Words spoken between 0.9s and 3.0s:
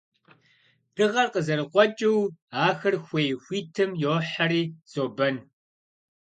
Дыгъэр къызэрыкъуэкӀыу, ахэр